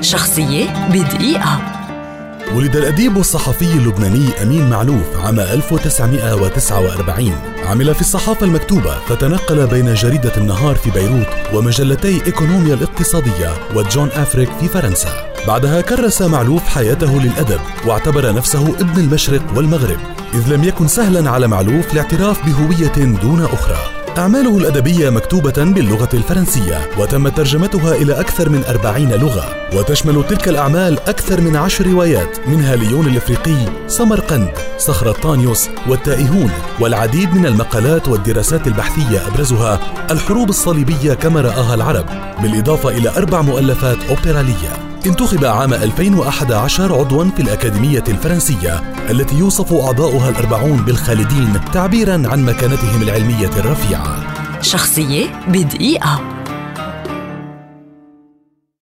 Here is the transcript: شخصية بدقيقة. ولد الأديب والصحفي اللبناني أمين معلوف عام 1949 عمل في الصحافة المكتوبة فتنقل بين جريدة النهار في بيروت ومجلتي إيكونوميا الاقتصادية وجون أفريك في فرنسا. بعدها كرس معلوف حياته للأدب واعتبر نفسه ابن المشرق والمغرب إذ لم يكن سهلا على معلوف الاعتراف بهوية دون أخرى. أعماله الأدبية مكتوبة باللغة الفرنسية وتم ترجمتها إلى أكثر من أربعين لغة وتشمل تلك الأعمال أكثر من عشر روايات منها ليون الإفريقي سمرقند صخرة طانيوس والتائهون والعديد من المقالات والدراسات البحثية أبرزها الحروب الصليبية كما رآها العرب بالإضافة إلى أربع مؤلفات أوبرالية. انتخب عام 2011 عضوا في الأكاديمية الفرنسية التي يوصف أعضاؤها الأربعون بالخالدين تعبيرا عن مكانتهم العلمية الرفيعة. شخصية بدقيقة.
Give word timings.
شخصية 0.00 0.88
بدقيقة. 0.92 1.60
ولد 2.54 2.76
الأديب 2.76 3.16
والصحفي 3.16 3.64
اللبناني 3.64 4.42
أمين 4.42 4.70
معلوف 4.70 5.16
عام 5.24 5.40
1949 5.40 7.32
عمل 7.66 7.94
في 7.94 8.00
الصحافة 8.00 8.46
المكتوبة 8.46 8.98
فتنقل 9.08 9.66
بين 9.66 9.94
جريدة 9.94 10.32
النهار 10.36 10.74
في 10.74 10.90
بيروت 10.90 11.26
ومجلتي 11.54 12.26
إيكونوميا 12.26 12.74
الاقتصادية 12.74 13.52
وجون 13.74 14.08
أفريك 14.08 14.50
في 14.60 14.68
فرنسا. 14.68 15.08
بعدها 15.46 15.80
كرس 15.80 16.22
معلوف 16.22 16.62
حياته 16.62 17.20
للأدب 17.20 17.60
واعتبر 17.86 18.34
نفسه 18.34 18.68
ابن 18.80 19.00
المشرق 19.00 19.42
والمغرب 19.56 19.98
إذ 20.34 20.54
لم 20.54 20.64
يكن 20.64 20.88
سهلا 20.88 21.30
على 21.30 21.48
معلوف 21.48 21.92
الاعتراف 21.92 22.46
بهوية 22.46 23.18
دون 23.22 23.42
أخرى. 23.44 23.99
أعماله 24.18 24.58
الأدبية 24.58 25.10
مكتوبة 25.10 25.52
باللغة 25.64 26.08
الفرنسية 26.14 26.88
وتم 26.98 27.28
ترجمتها 27.28 27.94
إلى 27.94 28.20
أكثر 28.20 28.48
من 28.48 28.64
أربعين 28.64 29.12
لغة 29.12 29.44
وتشمل 29.74 30.24
تلك 30.28 30.48
الأعمال 30.48 30.98
أكثر 31.08 31.40
من 31.40 31.56
عشر 31.56 31.86
روايات 31.86 32.48
منها 32.48 32.76
ليون 32.76 33.06
الإفريقي 33.06 33.88
سمرقند 33.88 34.52
صخرة 34.78 35.12
طانيوس 35.12 35.68
والتائهون 35.88 36.50
والعديد 36.80 37.34
من 37.34 37.46
المقالات 37.46 38.08
والدراسات 38.08 38.66
البحثية 38.66 39.26
أبرزها 39.26 39.80
الحروب 40.10 40.48
الصليبية 40.48 41.14
كما 41.14 41.40
رآها 41.40 41.74
العرب 41.74 42.04
بالإضافة 42.42 42.88
إلى 42.88 43.08
أربع 43.16 43.42
مؤلفات 43.42 43.98
أوبرالية. 44.08 44.89
انتخب 45.06 45.44
عام 45.44 45.74
2011 45.74 46.94
عضوا 46.98 47.24
في 47.24 47.42
الأكاديمية 47.42 48.04
الفرنسية 48.08 48.80
التي 49.10 49.38
يوصف 49.38 49.72
أعضاؤها 49.72 50.28
الأربعون 50.28 50.76
بالخالدين 50.76 51.60
تعبيرا 51.72 52.12
عن 52.12 52.44
مكانتهم 52.44 53.02
العلمية 53.02 53.50
الرفيعة. 53.58 54.16
شخصية 54.62 55.26
بدقيقة. 55.48 56.39